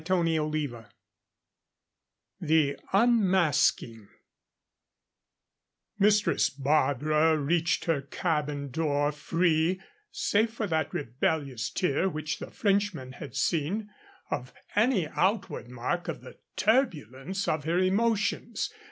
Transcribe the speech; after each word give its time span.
CHAPTER 0.03 0.23
XIV 0.23 0.85
THE 2.39 2.75
UNMASKING 2.91 4.07
Mistress 5.99 6.49
Barbara 6.49 7.37
reached 7.37 7.85
her 7.85 8.01
cabin 8.01 8.71
door, 8.71 9.11
free, 9.11 9.79
save 10.09 10.49
for 10.53 10.65
that 10.65 10.91
rebellious 10.91 11.69
tear 11.69 12.09
which 12.09 12.39
the 12.39 12.49
Frenchman 12.49 13.11
had 13.11 13.35
seen, 13.35 13.91
of 14.31 14.51
any 14.75 15.07
outward 15.07 15.69
mark 15.69 16.07
of 16.07 16.21
the 16.21 16.39
turbulence 16.55 17.47
of 17.47 17.65
her 17.65 17.77
emotions. 17.77 18.73